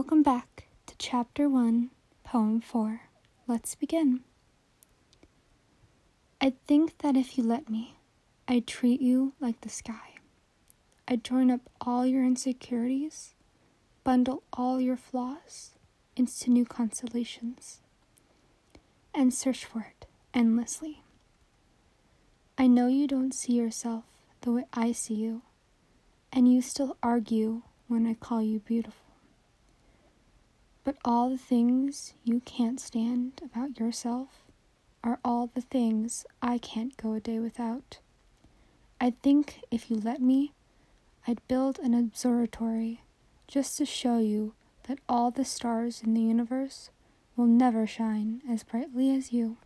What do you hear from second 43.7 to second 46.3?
to show you that all the stars in the